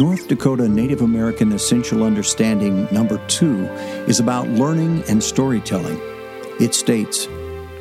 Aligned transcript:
North 0.00 0.28
Dakota 0.28 0.66
Native 0.66 1.02
American 1.02 1.52
Essential 1.52 2.04
Understanding 2.04 2.88
number 2.90 3.18
two 3.26 3.66
is 4.08 4.18
about 4.18 4.48
learning 4.48 5.04
and 5.10 5.22
storytelling. 5.22 6.00
It 6.58 6.74
states 6.74 7.28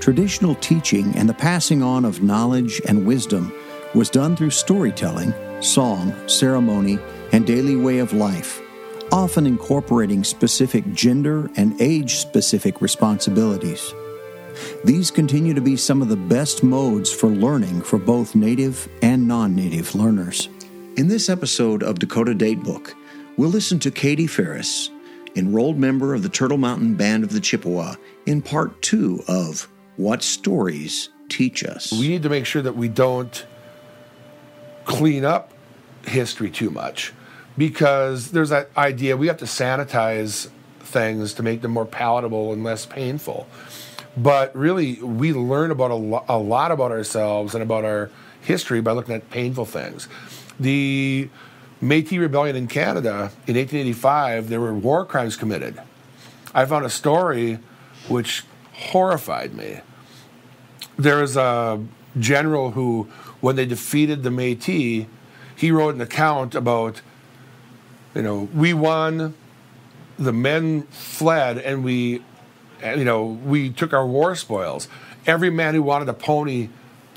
Traditional 0.01 0.55
teaching 0.55 1.15
and 1.15 1.29
the 1.29 1.33
passing 1.33 1.81
on 1.81 2.03
of 2.03 2.21
knowledge 2.21 2.81
and 2.85 3.05
wisdom 3.05 3.53
was 3.95 4.09
done 4.09 4.35
through 4.35 4.49
storytelling, 4.49 5.33
song, 5.61 6.13
ceremony, 6.27 6.99
and 7.31 7.47
daily 7.47 7.77
way 7.77 7.99
of 7.99 8.11
life, 8.11 8.61
often 9.13 9.47
incorporating 9.47 10.25
specific 10.25 10.91
gender 10.91 11.49
and 11.55 11.79
age 11.81 12.17
specific 12.17 12.81
responsibilities. 12.81 13.93
These 14.83 15.09
continue 15.09 15.53
to 15.53 15.61
be 15.61 15.77
some 15.77 16.01
of 16.01 16.09
the 16.09 16.17
best 16.17 16.63
modes 16.63 17.13
for 17.13 17.29
learning 17.29 17.83
for 17.83 17.97
both 17.97 18.35
native 18.35 18.89
and 19.01 19.25
non 19.25 19.55
native 19.55 19.95
learners. 19.95 20.49
In 20.99 21.07
this 21.07 21.29
episode 21.29 21.81
of 21.81 21.97
Dakota 21.97 22.33
Datebook, 22.33 22.93
we'll 23.37 23.47
listen 23.47 23.79
to 23.79 23.89
Kade 23.89 24.29
Ferris, 24.29 24.89
enrolled 25.33 25.77
member 25.77 26.13
of 26.13 26.23
the 26.23 26.27
Turtle 26.27 26.57
Mountain 26.57 26.95
Band 26.95 27.23
of 27.23 27.31
the 27.31 27.39
Chippewa, 27.39 27.95
in 28.25 28.41
part 28.41 28.81
two 28.81 29.23
of 29.25 29.69
What 29.95 30.21
Stories 30.21 31.07
Teach 31.29 31.63
Us. 31.63 31.93
We 31.93 32.09
need 32.09 32.23
to 32.23 32.29
make 32.29 32.45
sure 32.45 32.61
that 32.61 32.75
we 32.75 32.89
don't 32.89 33.45
clean 34.83 35.23
up 35.23 35.53
history 36.05 36.51
too 36.51 36.69
much 36.69 37.13
because 37.57 38.31
there's 38.31 38.49
that 38.49 38.69
idea 38.75 39.15
we 39.15 39.27
have 39.27 39.37
to 39.37 39.45
sanitize 39.45 40.49
things 40.81 41.33
to 41.35 41.43
make 41.43 41.61
them 41.61 41.71
more 41.71 41.85
palatable 41.85 42.51
and 42.51 42.61
less 42.61 42.85
painful. 42.85 43.47
But 44.17 44.53
really, 44.53 44.95
we 44.95 45.31
learn 45.31 45.71
about 45.71 45.91
a, 45.91 45.95
lo- 45.95 46.25
a 46.27 46.37
lot 46.37 46.73
about 46.73 46.91
ourselves 46.91 47.53
and 47.53 47.63
about 47.63 47.85
our 47.85 48.09
history 48.41 48.81
by 48.81 48.91
looking 48.91 49.15
at 49.15 49.29
painful 49.29 49.63
things. 49.63 50.09
The 50.59 51.29
Métis 51.81 52.19
Rebellion 52.19 52.55
in 52.55 52.67
Canada 52.67 53.31
in 53.47 53.55
1885, 53.55 54.49
there 54.49 54.59
were 54.59 54.73
war 54.73 55.05
crimes 55.05 55.37
committed. 55.37 55.79
I 56.53 56.65
found 56.65 56.85
a 56.85 56.89
story 56.89 57.59
which 58.07 58.43
horrified 58.73 59.53
me. 59.53 59.81
There 60.97 61.17
was 61.17 61.37
a 61.37 61.81
general 62.19 62.71
who, 62.71 63.07
when 63.39 63.55
they 63.55 63.65
defeated 63.65 64.23
the 64.23 64.29
Métis, 64.29 65.07
he 65.55 65.71
wrote 65.71 65.95
an 65.95 66.01
account 66.01 66.55
about, 66.55 67.01
you 68.15 68.21
know, 68.21 68.49
we 68.53 68.73
won, 68.73 69.33
the 70.17 70.33
men 70.33 70.83
fled, 70.83 71.57
and 71.57 71.83
we, 71.83 72.21
you 72.83 73.05
know, 73.05 73.23
we 73.23 73.69
took 73.69 73.93
our 73.93 74.05
war 74.05 74.35
spoils. 74.35 74.87
Every 75.25 75.49
man 75.49 75.75
who 75.75 75.83
wanted 75.83 76.09
a 76.09 76.13
pony 76.13 76.69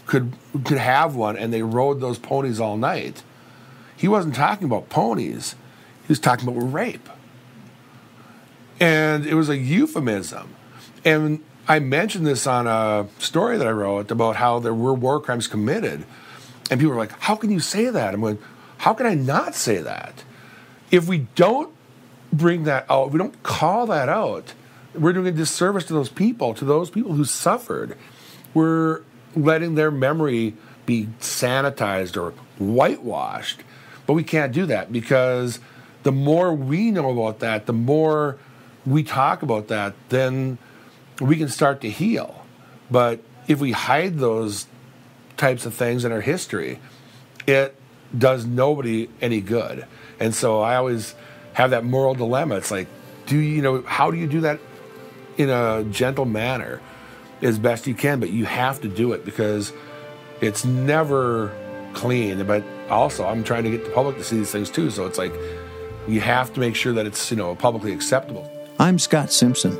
could 0.06 0.32
could 0.64 0.78
have 0.78 1.14
one, 1.14 1.36
and 1.36 1.52
they 1.52 1.62
rode 1.62 2.00
those 2.00 2.18
ponies 2.18 2.60
all 2.60 2.76
night. 2.76 3.22
He 3.96 4.08
wasn't 4.08 4.34
talking 4.34 4.64
about 4.64 4.88
ponies; 4.88 5.54
he 6.02 6.08
was 6.08 6.18
talking 6.18 6.48
about 6.48 6.60
rape, 6.60 7.08
and 8.80 9.26
it 9.26 9.34
was 9.34 9.48
a 9.48 9.56
euphemism. 9.56 10.54
And 11.04 11.42
I 11.68 11.78
mentioned 11.78 12.26
this 12.26 12.46
on 12.46 12.66
a 12.66 13.06
story 13.18 13.56
that 13.58 13.66
I 13.66 13.70
wrote 13.70 14.10
about 14.10 14.36
how 14.36 14.58
there 14.58 14.74
were 14.74 14.94
war 14.94 15.20
crimes 15.20 15.46
committed, 15.46 16.04
and 16.70 16.80
people 16.80 16.90
were 16.90 16.98
like, 16.98 17.12
"How 17.20 17.36
can 17.36 17.50
you 17.50 17.60
say 17.60 17.90
that?" 17.90 18.14
I'm 18.14 18.20
going, 18.20 18.38
"How 18.78 18.94
can 18.94 19.06
I 19.06 19.14
not 19.14 19.54
say 19.54 19.78
that?" 19.78 20.24
If 20.90 21.06
we 21.06 21.26
don't 21.34 21.70
bring 22.32 22.64
that 22.64 22.86
out, 22.90 23.08
if 23.08 23.12
we 23.12 23.18
don't 23.18 23.42
call 23.42 23.86
that 23.86 24.08
out, 24.08 24.54
we're 24.94 25.12
doing 25.12 25.28
a 25.28 25.32
disservice 25.32 25.84
to 25.84 25.92
those 25.92 26.08
people, 26.08 26.54
to 26.54 26.64
those 26.64 26.90
people 26.90 27.12
who 27.12 27.24
suffered. 27.24 27.96
We're 28.52 29.02
letting 29.34 29.74
their 29.74 29.90
memory 29.90 30.54
be 30.84 31.08
sanitized 31.20 32.20
or 32.20 32.34
whitewashed. 32.58 33.62
But 34.06 34.14
we 34.14 34.24
can't 34.24 34.52
do 34.52 34.66
that 34.66 34.92
because 34.92 35.60
the 36.02 36.12
more 36.12 36.52
we 36.52 36.90
know 36.90 37.10
about 37.10 37.40
that, 37.40 37.66
the 37.66 37.72
more 37.72 38.38
we 38.84 39.02
talk 39.02 39.42
about 39.42 39.68
that, 39.68 39.94
then 40.08 40.58
we 41.20 41.36
can 41.36 41.48
start 41.48 41.80
to 41.82 41.90
heal. 41.90 42.44
But 42.90 43.20
if 43.46 43.60
we 43.60 43.72
hide 43.72 44.18
those 44.18 44.66
types 45.36 45.66
of 45.66 45.74
things 45.74 46.04
in 46.04 46.12
our 46.12 46.20
history, 46.20 46.80
it 47.46 47.76
does 48.16 48.44
nobody 48.44 49.08
any 49.20 49.40
good. 49.40 49.86
And 50.20 50.34
so 50.34 50.60
I 50.60 50.76
always 50.76 51.14
have 51.54 51.70
that 51.70 51.84
moral 51.84 52.14
dilemma. 52.14 52.56
It's 52.56 52.70
like, 52.70 52.88
do 53.26 53.36
you, 53.36 53.42
you 53.42 53.62
know, 53.62 53.82
how 53.82 54.10
do 54.10 54.16
you 54.16 54.26
do 54.26 54.40
that 54.42 54.60
in 55.36 55.48
a 55.48 55.84
gentle 55.90 56.24
manner 56.24 56.80
as 57.40 57.58
best 57.58 57.86
you 57.86 57.94
can? 57.94 58.20
But 58.20 58.30
you 58.30 58.44
have 58.44 58.80
to 58.82 58.88
do 58.88 59.12
it 59.12 59.24
because 59.24 59.72
it's 60.40 60.64
never 60.64 61.56
clean. 61.94 62.44
But 62.46 62.64
also, 62.90 63.26
I'm 63.26 63.44
trying 63.44 63.64
to 63.64 63.70
get 63.70 63.84
the 63.84 63.90
public 63.90 64.16
to 64.18 64.24
see 64.24 64.36
these 64.36 64.50
things 64.50 64.70
too. 64.70 64.90
So 64.90 65.06
it's 65.06 65.18
like, 65.18 65.32
you 66.08 66.20
have 66.20 66.52
to 66.54 66.60
make 66.60 66.74
sure 66.74 66.92
that 66.92 67.06
it's, 67.06 67.30
you 67.30 67.36
know, 67.36 67.54
publicly 67.54 67.92
acceptable. 67.92 68.50
I'm 68.78 68.98
Scott 68.98 69.32
Simpson. 69.32 69.78